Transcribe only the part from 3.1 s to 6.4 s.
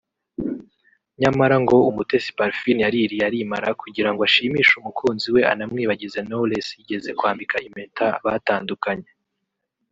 arimara kugira ngo ashimishe umukunzi we anamwibagize